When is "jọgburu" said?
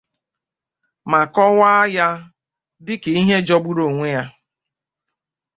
3.47-3.83